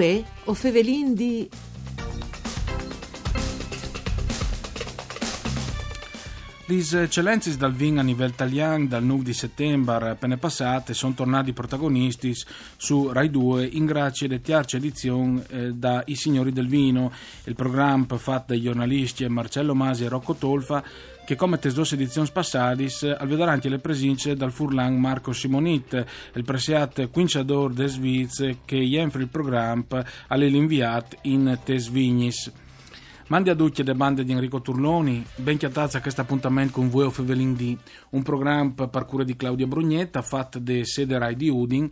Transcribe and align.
Uè, 0.00 0.24
o 0.44 0.54
fevelin 0.54 1.12
di... 1.12 1.46
Le 6.64 7.02
eccellenze 7.02 7.54
dal 7.58 7.74
vin 7.74 7.98
a 7.98 8.02
livello 8.02 8.30
italiano 8.30 8.86
dal 8.86 9.04
9 9.04 9.24
di 9.24 9.34
settembre 9.34 10.08
appena 10.08 10.38
passate 10.38 10.94
sono 10.94 11.12
tornati 11.12 11.52
protagonisti 11.52 12.32
su 12.78 13.12
Rai 13.12 13.28
2 13.28 13.66
in 13.66 13.84
grazie 13.84 14.26
alle 14.26 14.40
terze 14.40 14.78
edizioni 14.78 15.42
eh, 15.48 15.72
da 15.74 16.02
I 16.06 16.14
Signori 16.14 16.52
del 16.52 16.68
Vino, 16.68 17.12
il 17.44 17.54
programma 17.54 18.06
fatto 18.16 18.54
dai 18.54 18.62
giornalisti 18.62 19.28
Marcello 19.28 19.74
Masi 19.74 20.04
e 20.04 20.08
Rocco 20.08 20.32
Tolfa 20.32 20.82
che 21.30 21.36
come 21.36 21.60
tesdos 21.60 21.92
edizioni 21.92 22.28
passate 22.32 22.88
al 23.16 23.40
anche 23.42 23.68
le 23.68 23.78
presenze 23.78 24.34
dal 24.34 24.50
Furlan 24.50 24.96
Marco 24.96 25.32
Simonit, 25.32 26.04
il 26.34 26.42
presiat 26.42 27.08
quinciador 27.08 27.72
de 27.72 27.86
Sviz 27.86 28.56
che 28.64 28.76
jenfri 28.76 29.22
il 29.22 29.28
programma 29.28 30.04
all'inviat 30.26 31.18
in 31.22 31.56
Tesvignis. 31.62 32.50
Mandi 33.30 33.48
a 33.48 33.54
tutti 33.54 33.84
le 33.84 33.94
bande 33.94 34.24
di 34.24 34.32
Enrico 34.32 34.60
Turloni, 34.60 35.24
ben 35.36 35.56
chiatazza 35.56 35.98
a 35.98 36.00
questo 36.00 36.20
appuntamento 36.20 36.72
con 36.72 36.90
voi 36.90 37.04
of 37.04 37.22
D, 37.22 37.76
un 38.10 38.22
programma 38.22 38.88
per 38.88 39.04
cura 39.04 39.22
di 39.22 39.36
Claudia 39.36 39.68
Brugnetta 39.68 40.20
fatto 40.20 40.58
da 40.58 40.84
sede 40.84 41.16
Rai 41.16 41.36
di 41.36 41.48
Udin 41.48 41.88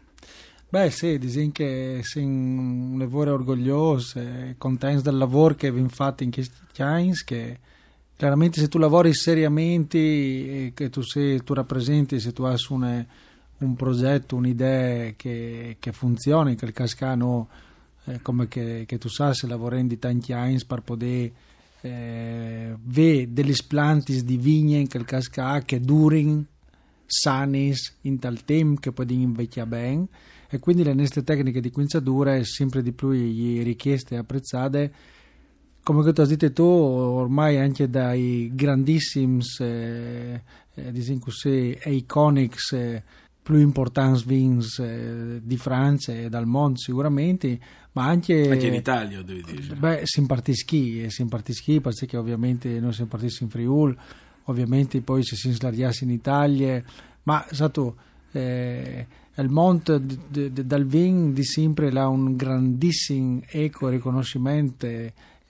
Beh 0.69 0.91
sì, 0.91 1.19
dicono 1.19 1.51
che 1.51 2.01
siamo 2.05 2.29
un 2.29 2.97
lavoro 2.97 3.33
orgoglioso 3.33 4.21
contenti 4.57 5.03
del 5.03 5.17
lavoro 5.17 5.57
che 5.57 5.67
abbiamo 5.67 5.89
fatto 5.89 6.23
in 6.23 6.31
questi 6.31 6.81
anni, 6.81 7.13
che 7.25 7.59
chiaramente 8.17 8.61
se 8.61 8.69
tu 8.69 8.79
lavori 8.79 9.13
seriamente 9.13 9.99
e 9.99 10.73
che 10.73 10.89
tu, 10.89 11.01
sei, 11.01 11.43
tu 11.43 11.55
rappresenti, 11.55 12.21
se 12.21 12.33
tu 12.33 12.45
hai 12.45 12.55
un, 12.69 13.05
un 13.61 13.75
progetto, 13.77 14.37
un'idea 14.37 15.13
che, 15.17 15.77
che 15.79 15.93
funziona, 15.93 16.51
in 16.51 16.57
quel 16.57 16.73
caso 16.73 17.49
eh, 18.05 18.21
come 18.23 18.49
che, 18.49 18.85
che, 18.87 18.99
tu 18.99 19.09
sai, 19.09 19.35
se 19.35 19.47
lavori 19.47 19.87
di 19.87 19.99
tanti 19.99 20.33
anni 20.33 20.59
per 20.67 20.83
poter 20.83 21.31
eh, 21.83 22.77
vedere 22.83 23.33
degli 23.33 23.55
splanti 23.55 24.25
di 24.25 24.37
vigne 24.37 24.79
in 24.79 24.89
quel 24.89 25.05
caso 25.05 25.31
che 25.65 25.81
durino 25.81 26.45
sanis 27.07 27.97
in 28.03 28.19
tal 28.19 28.45
tempo 28.45 28.81
che 28.81 28.93
poi 28.93 29.07
invecchia 29.23 29.67
bene 29.67 30.07
e 30.49 30.59
quindi 30.59 30.85
le 30.85 30.95
nostre 30.95 31.23
tecniche 31.23 31.61
di 31.61 31.71
quinciatura 31.71 32.43
sempre 32.45 32.83
di 32.83 32.93
più 32.93 33.11
richieste 33.11 34.15
e 34.15 34.19
apprezzate. 34.19 34.93
Come 35.83 36.13
tu 36.13 36.21
hai 36.21 36.27
detto 36.27 36.53
tu 36.53 36.63
ormai 36.63 37.59
anche 37.59 37.89
dai 37.89 38.51
grandissimi 38.53 39.43
eh, 39.61 40.43
eh, 40.75 41.19
così, 41.19 41.79
iconics 41.85 42.73
eh, 42.73 43.03
più 43.51 43.59
importanti 43.59 44.23
vins 44.27 44.79
eh, 44.79 45.41
di 45.43 45.57
Francia 45.57 46.13
e 46.13 46.29
dal 46.29 46.47
mondo 46.47 46.79
sicuramente 46.79 47.59
ma 47.93 48.07
anche, 48.07 48.49
anche 48.49 48.69
in 48.69 48.75
Italia 48.75 49.23
devi 49.23 49.43
dire. 49.43 49.75
Beh 49.75 50.01
simpatischi 50.05 51.03
eh, 51.03 51.11
simpatischi 51.11 51.81
perché 51.81 52.17
ovviamente 52.17 52.79
noi 52.81 52.93
siamo 52.93 53.11
partiti 53.11 53.43
in 53.43 53.49
Friuli 53.49 53.97
ovviamente 54.51 55.01
poi 55.01 55.25
se 55.25 55.37
si 55.37 55.49
inslargiasse 55.49 56.05
in 56.05 56.11
Italia, 56.11 56.83
ma 57.23 57.45
stato 57.51 57.97
eh, 58.33 59.07
il 59.35 59.49
mondo 59.49 59.99
dal 59.99 60.85
vin 60.85 61.33
di 61.33 61.45
sempre 61.45 61.89
ha 61.89 62.09
un 62.09 62.37
grandissimo 62.37 63.41
eco 63.47 63.89
riconoscimento 63.89 64.87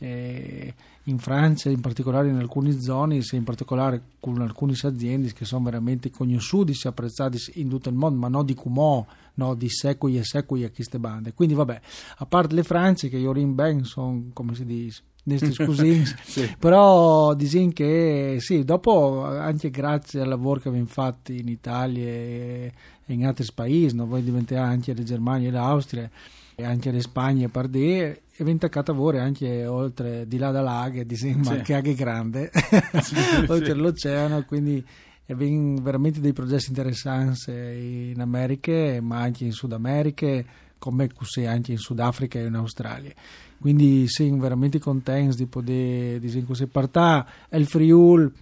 eh, 0.00 0.75
in 1.05 1.19
Francia, 1.19 1.71
in 1.71 1.81
particolare 1.81 2.28
in 2.28 2.37
alcune 2.37 2.81
zone, 2.81 3.21
in 3.33 3.44
particolare 3.44 4.03
con 4.19 4.41
alcune 4.41 4.75
aziende 4.83 5.33
che 5.33 5.44
sono 5.44 5.65
veramente 5.65 6.11
conosciute 6.11 6.72
e 6.72 6.88
apprezzate 6.88 7.38
in 7.55 7.69
tutto 7.69 7.88
il 7.88 7.94
mondo, 7.94 8.19
ma 8.19 8.28
non 8.28 8.44
di 8.44 8.55
Cumò, 8.55 9.05
no, 9.34 9.55
di 9.55 9.69
secoli 9.69 10.19
e 10.19 10.25
secoli 10.25 10.65
a 10.65 10.71
queste 10.71 10.99
bande. 10.99 11.33
Quindi 11.33 11.55
vabbè, 11.55 11.81
a 12.19 12.27
parte 12.27 12.55
le 12.55 12.62
Franze 12.62 13.09
che 13.09 13.19
io 13.19 13.33
ben 13.33 13.84
sono, 13.84 14.31
come 14.33 14.55
si 14.55 14.65
dice, 14.65 15.03
sì. 16.25 16.55
però 16.59 17.34
dicono 17.34 17.71
che 17.72 18.37
sì, 18.41 18.65
dopo 18.65 19.25
anche 19.25 19.71
grazie 19.71 20.21
al 20.22 20.28
lavoro 20.28 20.61
che 20.61 20.69
abbiamo 20.69 20.87
fatto 20.87 21.32
in 21.32 21.49
Italia 21.49 22.05
e 22.05 22.72
in 23.06 23.27
altri 23.27 23.47
paesi, 23.55 23.94
no? 23.94 24.06
voi 24.06 24.22
diventate 24.22 24.61
anche 24.61 24.94
la 24.94 25.03
Germania 25.03 25.49
e 25.49 25.53
l'Austria 25.53 26.11
anche 26.65 26.91
la 26.91 27.00
Spagna 27.00 27.48
per 27.48 27.69
dire 27.69 28.22
e 28.37 28.44
voi 28.93 29.19
anche 29.19 29.66
oltre 29.66 30.26
di 30.26 30.38
là 30.38 30.50
da 30.50 30.62
laghe 30.62 31.04
diciamo, 31.04 31.44
sì. 31.44 31.60
che 31.62 31.75
anche 31.75 31.94
grande. 31.94 32.50
Sì, 33.03 33.15
oltre 33.47 33.75
l'oceano 33.75 34.44
quindi 34.44 34.84
veramente 35.81 36.20
dei 36.20 36.32
progetti 36.32 36.69
interessanti 36.69 37.50
in 38.12 38.20
America 38.20 39.00
ma 39.00 39.20
anche 39.20 39.44
in 39.44 39.53
Sud 39.53 39.72
America 39.72 40.43
come 40.78 41.10
anche 41.47 41.72
in 41.72 41.78
Sudafrica 41.78 42.38
e 42.38 42.47
in 42.47 42.54
Australia. 42.54 43.12
Quindi 43.60 44.09
siamo 44.09 44.38
veramente 44.38 44.78
contenti 44.78 45.37
di 45.37 45.47
poter 45.47 46.19
dire 46.19 46.44
così 46.44 46.66
partire 46.66 47.26
il 47.50 47.66
Friul 47.66 48.32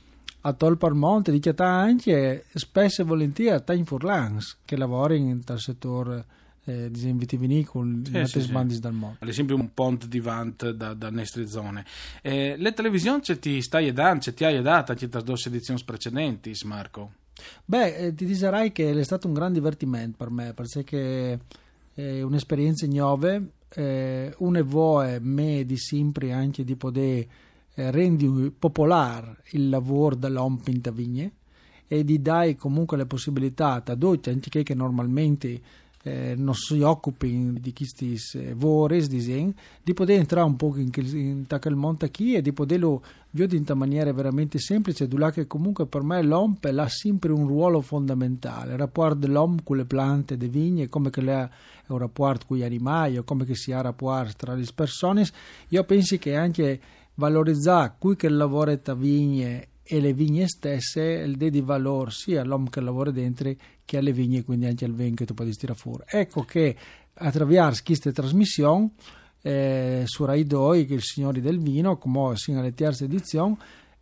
a 0.42 0.52
Tolparmonte 0.52 1.32
di 1.32 1.40
chiatà 1.40 1.66
anche 1.66 2.44
spesso 2.54 3.02
e 3.02 3.04
volentieri 3.04 3.60
a 3.66 3.72
in 3.72 3.84
Furlans 3.84 4.58
che 4.64 4.76
lavorano 4.76 5.18
in 5.18 5.42
tal 5.42 5.58
settore 5.58 6.24
eh, 6.68 6.90
di 6.90 7.12
vitivinicoli 7.12 8.02
sì, 8.04 8.24
sì, 8.26 8.40
sì. 8.42 8.80
dal 8.80 8.92
mondo. 8.92 9.16
Ad 9.20 9.28
esempio 9.28 9.56
un 9.56 9.72
ponte 9.72 10.06
di 10.06 10.20
vant 10.20 10.70
da, 10.70 10.92
da 10.92 11.10
nostre 11.10 11.46
zone. 11.46 11.84
Eh, 12.20 12.56
le 12.58 12.72
televisioni 12.74 13.22
ci 13.22 13.38
ti 13.38 13.62
stai 13.62 13.90
dando, 13.92 14.32
ti 14.32 14.44
hai 14.44 14.60
dato 14.60 14.92
anche 14.92 15.08
da 15.08 15.22
due 15.22 15.36
edizioni 15.46 15.80
precedenti, 15.84 16.54
Marco? 16.64 17.12
Beh, 17.64 17.96
eh, 17.96 18.14
ti 18.14 18.26
dirai 18.26 18.70
che 18.72 18.90
è 18.90 19.02
stato 19.04 19.26
un 19.28 19.32
gran 19.32 19.52
divertimento 19.52 20.16
per 20.18 20.30
me, 20.30 20.52
perché 20.52 21.40
è 21.94 22.22
un'esperienza 22.22 22.86
nuova 22.86 23.40
eh, 23.70 24.34
une 24.38 24.62
vuole 24.62 25.20
me 25.20 25.64
di 25.64 25.76
sempre 25.76 26.32
anche 26.32 26.64
di 26.64 26.76
poter 26.76 27.26
eh, 27.74 27.90
rendere 27.90 28.50
popolare 28.50 29.38
il 29.52 29.68
lavoro 29.68 30.14
dell'uomo 30.16 30.60
in 30.66 30.80
vigne 30.92 31.32
e 31.86 32.04
di 32.04 32.20
dare 32.20 32.54
comunque 32.56 32.96
la 32.96 33.06
possibilità 33.06 33.82
a 33.84 33.96
tutti, 33.96 34.28
anche 34.28 34.62
che 34.62 34.74
normalmente 34.74 35.60
eh, 36.08 36.34
non 36.36 36.54
si 36.54 36.80
occupano 36.80 37.52
di 37.60 37.72
questi 37.72 38.16
lavori, 38.32 39.06
di 39.82 39.94
poter 39.94 40.18
entrare 40.18 40.46
un 40.46 40.56
po' 40.56 40.74
in, 40.76 40.90
in, 40.94 41.46
in 41.48 41.74
mondo 41.74 42.08
qui 42.10 42.34
e 42.34 42.42
di 42.42 42.52
poterlo 42.52 43.02
vedere 43.30 43.62
in 43.62 43.78
maniera 43.78 44.12
veramente 44.12 44.58
semplice, 44.58 45.06
là 45.18 45.30
che 45.30 45.46
comunque 45.46 45.86
per 45.86 46.02
me 46.02 46.22
l'uomo 46.22 46.56
ha 46.60 46.88
sempre 46.88 47.32
un 47.32 47.46
ruolo 47.46 47.80
fondamentale, 47.80 48.72
il 48.72 48.78
rapporto 48.78 49.16
dell'uomo 49.16 49.56
con 49.62 49.76
le 49.76 49.84
piante, 49.84 50.36
le 50.36 50.48
vigne, 50.48 50.88
come 50.88 51.10
che 51.10 51.20
le 51.20 51.50
è 51.88 51.92
un 51.92 51.98
rapporto 51.98 52.46
con 52.46 52.56
gli 52.56 52.62
animali 52.62 53.16
come 53.24 53.44
che 53.44 53.54
sia 53.54 53.76
un 53.76 53.82
rapporto 53.82 54.32
tra 54.36 54.54
le 54.54 54.66
persone, 54.74 55.26
io 55.68 55.84
penso 55.84 56.16
che 56.16 56.36
anche 56.36 56.80
valorizzare 57.14 57.94
qui 57.98 58.16
che 58.16 58.28
lavora 58.28 58.78
a 58.84 58.94
vigne 58.94 59.68
e 59.90 60.00
le 60.00 60.12
vigne 60.12 60.46
stesse 60.46 61.02
il 61.02 61.36
di 61.36 61.60
valore 61.62 62.10
sia 62.10 62.42
all'uomo 62.42 62.68
che 62.68 62.80
lavora 62.80 63.10
dentro 63.10 63.54
che 63.86 63.96
alle 63.96 64.12
vigne 64.12 64.44
quindi 64.44 64.66
anche 64.66 64.84
al 64.84 64.92
vino 64.92 65.14
che 65.14 65.24
tu 65.24 65.32
puoi 65.32 65.50
tirare 65.56 65.78
fuori. 65.78 66.04
Ecco 66.06 66.42
che 66.42 66.76
attraverso 67.14 67.82
queste 67.86 68.12
trasmissioni 68.12 68.90
eh, 69.40 70.02
su 70.04 70.26
Rai 70.26 70.44
2 70.44 70.84
che 70.84 70.92
il 70.92 71.02
Signori 71.02 71.40
del 71.40 71.58
Vino 71.58 71.96
come 71.96 72.36
sino 72.36 72.60
alle 72.60 72.74
terze 72.74 73.04
edizioni 73.04 73.56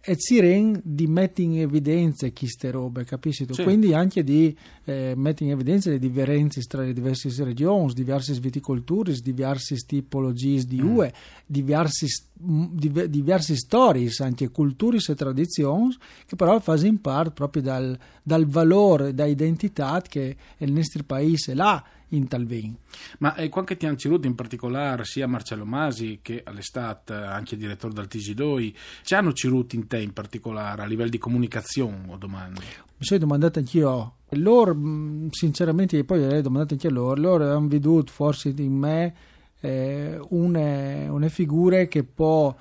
e 0.08 0.14
Ziren 0.16 0.80
di 0.84 1.08
mettere 1.08 1.48
in 1.48 1.58
evidenza 1.58 2.30
queste 2.30 2.70
robe, 2.70 3.04
capisci? 3.04 3.44
Sì. 3.50 3.64
Quindi 3.64 3.92
anche 3.92 4.22
di 4.22 4.56
eh, 4.84 5.14
mettere 5.16 5.46
in 5.46 5.50
evidenza 5.50 5.90
le 5.90 5.98
differenze 5.98 6.60
tra 6.62 6.82
le 6.82 6.92
diverse 6.92 7.28
regioni, 7.42 7.92
diverse 7.92 8.32
viticolture, 8.34 9.12
diverse 9.14 9.74
tipologie 9.84 10.62
di 10.64 10.80
mm. 10.80 10.96
UE, 10.96 11.12
diversi 11.44 12.06
diverse 12.38 13.56
storie, 13.56 14.08
anche 14.18 14.50
culture 14.50 14.98
e 14.98 15.14
tradizioni, 15.16 15.96
che 16.24 16.36
però 16.36 16.60
fanno 16.60 16.98
parte 17.00 17.30
proprio 17.32 17.62
dal, 17.62 17.98
dal 18.22 18.46
valore, 18.46 19.12
da 19.12 19.24
identità 19.24 20.00
che 20.06 20.36
il 20.58 20.70
nostro 20.70 21.02
paese 21.02 21.52
ha 21.56 21.82
in 22.16 22.28
Talvin. 22.28 22.74
Ma 23.18 23.34
eh, 23.34 23.48
qualche 23.48 23.76
ti 23.76 23.86
in 24.26 24.34
particolare 24.34 25.04
sia 25.04 25.26
Marcello 25.26 25.64
Masi 25.64 26.20
che 26.22 26.42
all'estate 26.44 27.14
anche 27.14 27.56
direttore 27.56 27.94
del 27.94 28.08
TG2 28.10 28.74
ci 29.02 29.14
hanno 29.14 29.32
ceduto 29.32 29.76
in 29.76 29.86
te 29.86 29.98
in 29.98 30.12
particolare 30.12 30.82
a 30.82 30.86
livello 30.86 31.10
di 31.10 31.18
comunicazione 31.18 32.04
o 32.08 32.16
domande? 32.16 32.60
Mi 32.60 33.04
sono 33.04 33.20
domandato 33.20 33.58
anch'io 33.58 34.14
loro 34.30 34.74
mm, 34.74 35.28
sinceramente 35.30 36.02
poi 36.04 36.20
le 36.20 36.42
domandato 36.42 36.74
anche 36.74 36.88
a 36.88 36.90
loro 36.90 37.20
loro 37.20 37.44
hanno 37.44 37.68
veduto 37.68 38.10
forse 38.10 38.52
in 38.56 38.72
me 38.72 39.14
eh, 39.60 40.18
une, 40.30 41.06
une 41.08 41.28
figure 41.28 41.86
che 41.86 42.02
può 42.02 42.54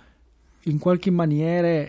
in 0.64 0.78
qualche 0.78 1.10
maniera 1.10 1.88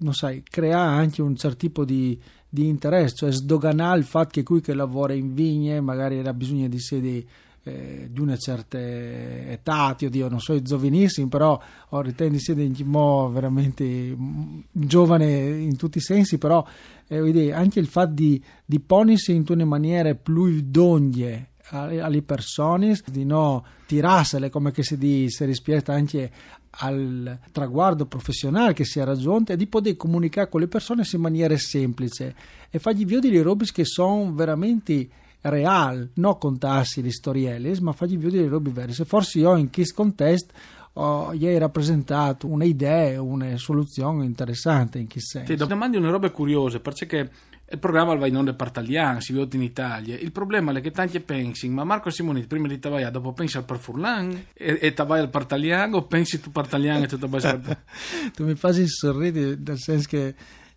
non 0.00 0.14
sai, 0.14 0.42
creare 0.42 0.98
anche 0.98 1.22
un 1.22 1.36
certo 1.36 1.56
tipo 1.56 1.84
di, 1.84 2.18
di 2.50 2.66
interesse, 2.66 3.14
cioè 3.14 3.32
sdoganare 3.32 3.98
il 3.98 4.04
fatto 4.04 4.30
che 4.32 4.42
qui 4.42 4.60
che 4.60 4.74
lavora 4.74 5.14
in 5.14 5.32
vigne 5.32 5.80
magari 5.80 6.18
ha 6.18 6.34
bisogno 6.34 6.68
di 6.68 6.80
sedi 6.80 7.26
eh, 7.62 8.08
di 8.10 8.20
una 8.20 8.36
certa 8.36 8.78
età, 8.78 9.94
oddio, 10.00 10.28
non 10.28 10.40
so, 10.40 10.60
giovanissimi, 10.60 11.28
però 11.28 11.60
ho 11.90 12.00
ritengo 12.00 12.32
di 12.32 12.38
essere 12.38 12.72
veramente 13.30 13.84
mm, 13.84 14.60
giovane 14.72 15.48
in 15.60 15.76
tutti 15.76 15.98
i 15.98 16.02
sensi, 16.02 16.38
però 16.38 16.66
eh, 17.06 17.52
anche 17.52 17.78
il 17.78 17.86
fatto 17.86 18.14
di, 18.14 18.42
di 18.64 18.80
ponirsi 18.80 19.32
in 19.34 19.44
una 19.48 19.64
maniera 19.64 20.14
più 20.14 20.46
idonea 20.46 21.46
alle 21.70 22.22
persone, 22.22 22.98
di 23.06 23.24
non 23.24 23.62
tirarsele 23.86 24.50
come 24.50 24.72
che 24.72 24.82
si 24.82 24.98
dice 24.98 25.44
rispetto 25.44 25.92
anche 25.92 26.30
al 26.70 27.38
traguardo 27.50 28.06
professionale 28.06 28.72
che 28.72 28.84
si 28.84 29.00
è 29.00 29.04
raggiunto 29.04 29.52
e 29.52 29.56
di 29.56 29.66
poter 29.66 29.96
comunicare 29.96 30.48
con 30.48 30.60
le 30.60 30.68
persone 30.68 31.02
in 31.12 31.20
maniera 31.20 31.56
semplice 31.58 32.34
e 32.70 32.78
fargli 32.78 33.04
vedere 33.04 33.34
le 33.34 33.42
robe 33.42 33.66
che 33.72 33.84
sono 33.84 34.32
veramente 34.32 35.08
reali, 35.42 36.10
non 36.14 36.38
contarsi 36.38 37.02
le 37.02 37.10
storielle, 37.10 37.80
ma 37.80 37.92
fargli 37.92 38.18
vedere 38.18 38.44
le 38.44 38.50
robe 38.50 38.70
vere. 38.70 38.92
Se 38.92 39.04
forse 39.04 39.38
io 39.38 39.56
in 39.56 39.70
questo 39.70 39.94
contesto 39.94 40.52
ho 40.94 41.34
gli 41.34 41.46
hai 41.46 41.58
rappresentato 41.58 42.46
un'idea, 42.46 43.20
una 43.22 43.56
soluzione 43.56 44.24
interessante 44.24 44.98
in 44.98 45.06
che 45.06 45.20
senso. 45.20 45.54
Ti 45.54 45.66
domandi 45.66 45.96
una 45.96 46.10
roba 46.10 46.30
curiosa, 46.30 46.80
perché 46.80 47.30
il 47.72 47.78
programma 47.78 48.16
va 48.16 48.26
in 48.26 48.36
onda 48.36 48.52
per 48.52 48.66
italiano, 48.66 49.20
si 49.20 49.32
vede 49.32 49.56
in 49.56 49.62
Italia. 49.62 50.18
Il 50.18 50.32
problema 50.32 50.72
è 50.72 50.80
che 50.80 50.90
tanti 50.90 51.20
pensano, 51.20 51.72
ma 51.74 51.84
Marco 51.84 52.10
Simoni 52.10 52.44
prima 52.46 52.66
di 52.66 52.80
Tavaia, 52.80 53.10
dopo 53.10 53.32
pensi 53.32 53.56
al 53.56 53.64
Parfurlan 53.64 54.46
e, 54.52 54.78
e 54.80 54.92
Tavaia 54.92 55.22
al 55.22 55.30
Partaliano 55.30 55.98
o 55.98 56.02
pensi 56.02 56.40
tu 56.40 56.50
Partaliano 56.50 57.04
e 57.04 57.06
tu 57.06 57.16
Tavaia 57.16 57.60
Tu 58.34 58.44
mi 58.44 58.56
fai 58.56 58.88
sorridere 58.88 59.56
nel 59.64 59.78
senso 59.78 60.08
che 60.08 60.34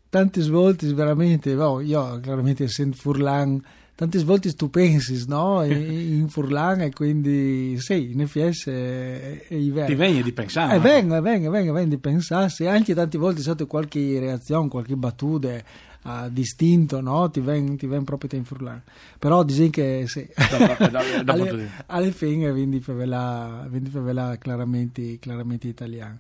tante 0.07 0.41
svolte 0.41 0.93
veramente, 0.93 1.55
oh, 1.55 1.81
io 1.81 2.19
chiaramente 2.19 2.65
essendo 2.65 2.95
Furlan 2.95 3.59
tante 3.95 4.23
volte 4.23 4.53
tu 4.53 4.69
pensi 4.69 5.23
no? 5.27 5.63
in 5.65 6.27
Furlan 6.29 6.81
e 6.81 6.93
quindi 6.93 7.79
sì, 7.79 8.11
in 8.11 8.27
FS 8.27 8.67
è, 8.67 9.47
è 9.47 9.57
vero. 9.57 9.87
Ti 9.87 9.95
viene 9.95 10.21
di 10.21 10.31
pensare. 10.31 10.75
Eh, 10.75 10.79
vengo, 10.79 11.19
vengo, 11.21 11.49
vengo, 11.49 11.73
vengo 11.73 11.89
di 11.89 11.97
pensare, 11.99 12.51
anche 12.67 12.93
tante 12.93 13.17
volte 13.17 13.41
sotto 13.41 13.67
qualche 13.67 14.19
reazione, 14.19 14.67
qualche 14.69 14.95
battuta 14.95 15.61
uh, 16.03 16.29
distinto, 16.29 17.01
no? 17.01 17.29
ti 17.29 17.39
viene 17.39 17.75
ven 17.81 18.03
proprio 18.03 18.37
in 18.37 18.45
Furlan. 18.45 18.81
Però 19.19 19.43
dici 19.43 19.69
che 19.69 20.05
sì. 20.07 20.27
Da, 20.35 20.75
da, 20.75 20.89
da, 20.89 21.01
alle, 21.33 21.69
alle 21.87 22.11
fine 22.11 22.51
quindi 22.51 22.79
per 22.79 22.95
vela 22.95 24.37
chiaramente, 24.39 25.17
chiaramente 25.19 25.67
italiano. 25.67 26.19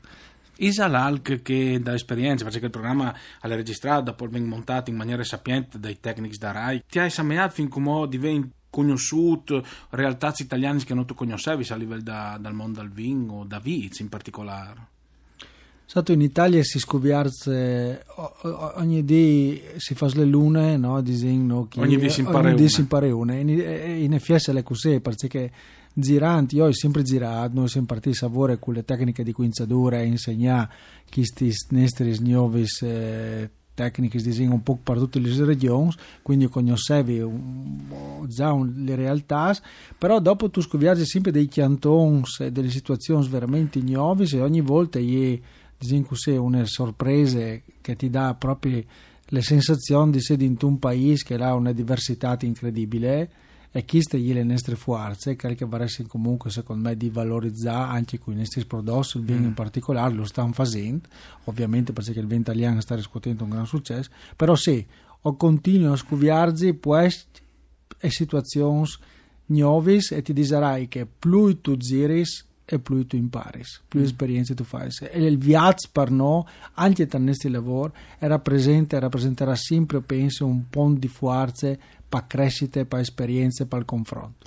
Isa 0.57 0.87
l'Alc 0.87 1.41
che 1.41 1.79
da 1.81 1.93
esperienza, 1.93 2.43
perché 2.45 2.65
il 2.65 2.71
programma 2.71 3.13
l'ha 3.41 3.55
registrato, 3.55 4.03
dopo 4.03 4.27
vengo 4.27 4.49
montato 4.49 4.89
in 4.89 4.95
maniera 4.95 5.23
sapiente 5.23 5.79
dai 5.79 5.99
tecnici 5.99 6.37
da 6.37 6.51
RAI, 6.51 6.83
ti 6.87 6.99
hai 6.99 7.07
esaminato 7.07 7.53
fin 7.53 7.67
come 7.67 8.07
diventi 8.07 8.51
conosciuto 8.69 9.63
realtà 9.91 10.33
italiane 10.37 10.83
che 10.83 10.95
non 10.95 11.05
tu 11.05 11.13
conoscevi 11.13 11.65
a 11.69 11.75
livello 11.75 12.01
da, 12.01 12.37
dal 12.39 12.53
mondo 12.53 12.81
del 12.81 12.89
vino 12.89 13.45
da 13.45 13.59
Viz 13.59 13.99
in 13.99 14.09
particolare? 14.09 14.92
Stato 15.85 16.11
in 16.11 16.21
Italia 16.21 16.63
si 16.63 16.79
scoviarze 16.79 18.03
ogni 18.75 19.03
dì 19.03 19.61
si 19.77 19.93
fa 19.93 20.09
le 20.13 20.25
lune, 20.25 20.77
no? 20.77 21.01
Disegno, 21.01 21.67
ogni 21.75 21.97
dì 21.97 22.09
si 22.09 22.21
impara 22.21 22.53
una. 22.53 22.67
Si 22.67 22.79
impara 22.79 23.15
una. 23.15 23.35
In, 23.35 23.49
in 23.49 24.19
FS 24.19 24.51
è 24.51 24.63
così 24.63 24.99
perché 24.99 25.51
giranti, 25.93 26.55
io 26.55 26.65
ho 26.65 26.73
sempre 26.73 27.03
girato, 27.03 27.51
noi 27.53 27.67
siamo 27.67 27.85
partiti 27.85 28.17
a 28.23 28.27
lavoro 28.27 28.57
con 28.57 28.73
le 28.73 28.83
tecniche 28.83 29.23
di 29.23 29.31
quinzatura 29.31 29.99
e 29.99 30.05
insegnare 30.05 30.69
questi 31.11 31.51
nostri 31.69 32.17
nuovi 32.21 32.65
eh, 32.81 33.49
tecniche 33.75 34.17
di 34.17 34.23
disegno 34.23 34.53
un 34.53 34.63
po' 34.63 34.79
per 34.81 34.97
tutte 34.97 35.19
le 35.19 35.45
regioni, 35.45 35.91
quindi 36.21 36.47
conoscevi 36.47 37.23
già 38.27 38.55
le 38.55 38.95
realtà, 38.95 39.55
però 39.97 40.19
dopo 40.19 40.49
tu 40.49 40.61
scoviaggi 40.61 41.05
sempre 41.05 41.31
dei 41.31 41.47
cantoni 41.47 42.23
e 42.39 42.51
delle 42.51 42.69
situazioni 42.69 43.27
veramente 43.27 43.79
nuove 43.81 44.25
e 44.31 44.41
ogni 44.41 44.61
volta 44.61 44.99
gli 44.99 45.39
così 46.05 46.31
una 46.31 46.65
sorpresa 46.65 47.39
che 47.81 47.95
ti 47.95 48.09
dà 48.09 48.33
proprio 48.35 48.83
le 49.25 49.41
sensazioni 49.41 50.11
di 50.11 50.17
essere 50.17 50.43
in 50.43 50.57
un 50.61 50.79
paese 50.79 51.23
che 51.23 51.35
ha 51.35 51.53
una 51.53 51.71
diversità 51.71 52.37
incredibile 52.41 53.31
e 53.75 53.85
queste 53.85 54.17
le 54.17 54.43
nostre 54.43 54.75
forze 54.75 55.35
che 55.35 55.65
vorresti 55.65 56.03
comunque 56.03 56.51
secondo 56.51 56.89
me 56.89 56.95
di 56.95 57.09
valorizzare 57.09 57.91
anche 57.91 58.19
con 58.19 58.33
i 58.33 58.37
nostri 58.37 58.65
prodotti 58.65 59.17
il 59.17 59.23
vino 59.23 59.39
mm. 59.39 59.45
in 59.45 59.53
particolare 59.55 60.13
lo 60.13 60.25
stanno 60.25 60.53
facendo 60.53 61.07
ovviamente 61.45 61.91
perché 61.91 62.19
il 62.19 62.27
vino 62.27 62.41
italiano 62.41 62.81
sta 62.81 62.93
riscuotendo 62.93 63.43
un 63.43 63.49
gran 63.49 63.65
successo 63.65 64.11
però 64.35 64.53
sì 64.55 64.85
o 65.21 65.35
continuo 65.35 65.93
a 65.93 65.97
scuviarsi 65.97 66.77
queste 66.77 67.41
situazioni 68.09 68.87
nuove 69.47 69.99
e 70.11 70.21
ti 70.21 70.33
dirai 70.33 70.87
che 70.87 71.07
più 71.07 71.59
tu 71.59 71.75
giri 71.75 72.23
e 72.65 72.79
più 72.79 73.05
tu 73.05 73.15
impari, 73.15 73.61
più 73.87 74.01
esperienze 74.01 74.53
tu 74.55 74.63
fai. 74.63 74.89
E 74.99 75.25
il 75.25 75.37
viaggio 75.37 75.89
per 75.91 76.09
noi, 76.11 76.43
anche 76.73 77.07
nel 77.11 77.21
nostro 77.21 77.49
lavoro, 77.49 77.93
rappresenta, 78.19 78.99
rappresenterà 78.99 79.55
sempre, 79.55 80.01
penso, 80.01 80.45
un 80.45 80.69
ponte 80.69 80.99
di 80.99 81.07
forze 81.07 81.79
per 82.13 82.27
crescita, 82.27 82.85
per 82.85 82.99
esperienze, 82.99 83.65
per 83.65 83.85
confronto. 83.85 84.45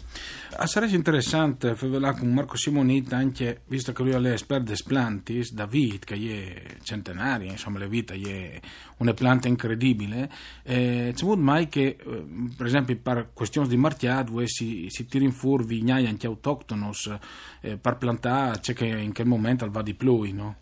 Ah, 0.58 0.68
sarebbe 0.68 0.94
interessante 0.94 1.72
parlare 1.72 2.16
con 2.16 2.32
Marco 2.32 2.56
Simonita, 2.56 3.16
anche 3.16 3.62
visto 3.66 3.92
che 3.92 4.04
lui 4.04 4.12
è 4.12 4.18
l'esperto 4.20 4.72
di 4.72 4.80
plantis, 4.84 5.52
David, 5.52 6.04
che 6.04 6.14
è 6.14 6.76
centenaria, 6.84 7.50
insomma, 7.50 7.80
le 7.80 7.88
vite 7.88 8.14
è 8.14 8.60
una 8.98 9.12
pianta 9.14 9.48
incredibile. 9.48 10.30
Eh, 10.62 11.12
c'è 11.12 11.26
mai 11.34 11.68
che, 11.68 11.96
eh, 11.98 12.24
per 12.56 12.66
esempio, 12.66 12.96
per 12.96 13.30
questioni 13.34 13.66
di 13.66 13.76
martiado, 13.76 14.40
si, 14.46 14.86
si 14.88 15.04
tira 15.06 15.24
in 15.24 15.32
fuori 15.32 15.64
vignai 15.64 16.06
anche 16.06 16.28
autoctonos 16.28 17.18
eh, 17.62 17.76
per 17.76 17.96
piantare, 17.96 18.60
c'è 18.60 18.74
che 18.74 18.86
in 18.86 19.12
quel 19.12 19.26
momento 19.26 19.68
va 19.68 19.82
di 19.82 19.94
più, 19.94 20.32
no? 20.32 20.58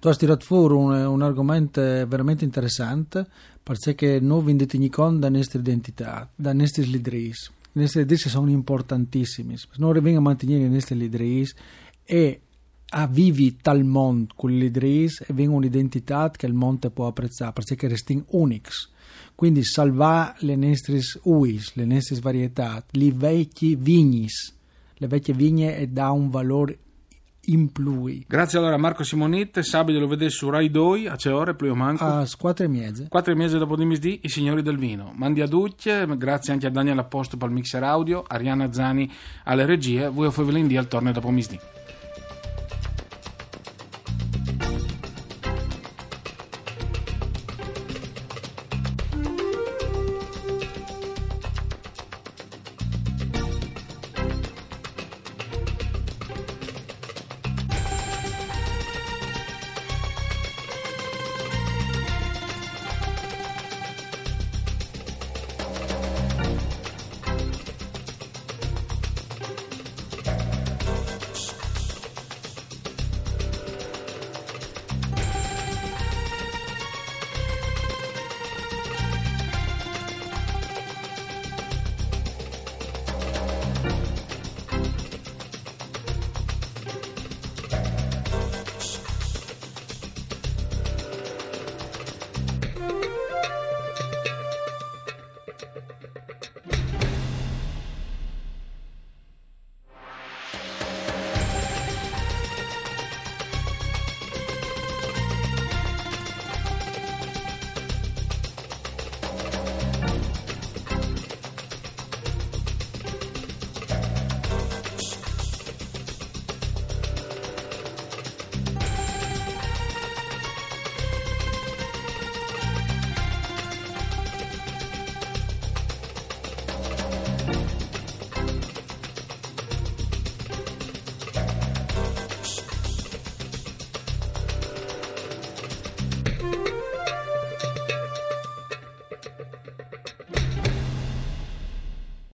Tu 0.00 0.06
hai 0.06 0.16
tirato 0.16 0.44
fuori 0.44 0.74
un, 0.74 0.92
un, 0.92 1.22
argomento 1.22 1.80
veramente 1.80 2.44
interessante 2.44 3.26
perché 3.60 4.20
noi 4.20 4.54
vi 4.54 4.88
conto 4.90 5.18
della 5.18 5.36
nostra 5.36 5.58
identità, 5.58 6.30
da 6.36 6.52
nostri 6.52 6.88
leader. 6.88 7.14
I 7.14 7.32
nostri 7.72 8.00
leader 8.00 8.16
sono 8.16 8.48
importantissimi. 8.48 9.56
Noi 9.78 9.94
dobbiamo 9.94 10.20
mantenere 10.20 10.66
i 10.66 10.70
nostri 10.70 10.96
leader 10.96 11.46
e 12.04 12.40
a 12.90 13.06
vivi 13.08 13.56
tal 13.56 13.82
mondo 13.82 14.34
con 14.36 14.52
i 14.52 14.58
leader 14.58 14.84
e 14.84 15.46
un'identità 15.46 16.30
che 16.30 16.46
il 16.46 16.54
mondo 16.54 16.90
può 16.90 17.08
apprezzare 17.08 17.52
perché 17.52 17.88
restiamo 17.88 18.24
unici. 18.28 18.88
Quindi 19.34 19.64
salvare 19.64 20.36
le 20.40 20.54
nostre 20.54 21.00
uis, 21.24 21.74
le 21.74 21.84
nostre 21.84 22.20
varietà, 22.20 22.84
le 22.92 23.10
vecchie 23.10 23.74
vignis, 23.74 24.54
le 24.94 25.06
vecchie 25.08 25.34
vigne 25.34 25.92
dà 25.92 26.12
un 26.12 26.30
valore 26.30 26.78
in 27.48 27.70
plui. 27.72 28.24
Grazie 28.26 28.58
allora 28.58 28.74
a 28.74 28.78
Marco 28.78 29.04
Simonette, 29.04 29.62
sabato 29.62 29.98
lo 29.98 30.06
vedete 30.06 30.30
su 30.30 30.48
Rai 30.48 30.70
2 30.70 31.08
a 31.08 31.16
che 31.16 31.30
ore, 31.30 31.54
più 31.54 31.70
o 31.70 31.74
manco? 31.74 32.04
A 32.04 32.26
quattro 32.38 32.64
e 32.64 32.68
mezza. 32.68 33.04
Quattro 33.08 33.32
e 33.32 33.36
mezza 33.36 33.58
dopo 33.58 33.76
di 33.76 33.84
misdì, 33.84 34.20
i 34.22 34.28
signori 34.28 34.62
del 34.62 34.78
vino. 34.78 35.12
Mandi 35.14 35.40
a 35.40 35.46
Ducce, 35.46 36.06
grazie 36.16 36.52
anche 36.52 36.66
a 36.66 36.70
Daniel 36.70 36.98
Apposto 36.98 37.36
per 37.36 37.48
il 37.48 37.54
mixer 37.54 37.82
audio, 37.82 38.24
Ariana 38.26 38.72
Zani 38.72 39.10
alle 39.44 39.66
regie, 39.66 40.08
voi 40.08 40.26
a 40.26 40.30
Fovelin 40.30 40.76
al 40.76 40.88
torno 40.88 41.12
dopo 41.12 41.30
misdì. 41.30 41.58